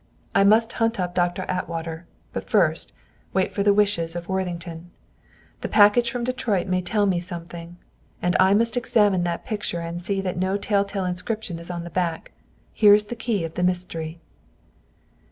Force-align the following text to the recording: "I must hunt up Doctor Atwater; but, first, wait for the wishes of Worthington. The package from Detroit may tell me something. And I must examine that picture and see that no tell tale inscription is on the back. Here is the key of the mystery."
"I 0.33 0.43
must 0.43 0.73
hunt 0.81 0.99
up 0.99 1.13
Doctor 1.13 1.43
Atwater; 1.43 2.07
but, 2.33 2.49
first, 2.49 2.91
wait 3.35 3.51
for 3.51 3.61
the 3.61 3.71
wishes 3.71 4.15
of 4.15 4.27
Worthington. 4.27 4.89
The 5.59 5.67
package 5.69 6.09
from 6.09 6.23
Detroit 6.23 6.65
may 6.65 6.81
tell 6.81 7.05
me 7.05 7.19
something. 7.19 7.77
And 8.19 8.35
I 8.39 8.55
must 8.55 8.75
examine 8.75 9.25
that 9.25 9.45
picture 9.45 9.79
and 9.81 10.01
see 10.01 10.19
that 10.21 10.37
no 10.37 10.57
tell 10.57 10.85
tale 10.85 11.05
inscription 11.05 11.59
is 11.59 11.69
on 11.69 11.83
the 11.83 11.91
back. 11.91 12.31
Here 12.73 12.95
is 12.95 13.03
the 13.05 13.15
key 13.15 13.43
of 13.45 13.53
the 13.53 13.61
mystery." 13.61 14.19